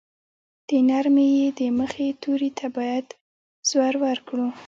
د 0.67 0.69
نرمې 0.89 1.27
ی 1.43 1.45
د 1.59 1.59
مخه 1.77 2.07
توري 2.21 2.51
ته 2.57 2.67
باید 2.77 3.07
زور 3.69 3.93
ورکړو. 4.05 4.47